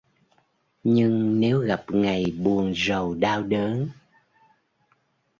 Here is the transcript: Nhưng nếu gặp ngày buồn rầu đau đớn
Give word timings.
Nhưng 0.83 1.39
nếu 1.39 1.59
gặp 1.59 1.83
ngày 1.89 2.25
buồn 2.39 2.73
rầu 2.75 3.13
đau 3.15 3.43
đớn 3.43 3.89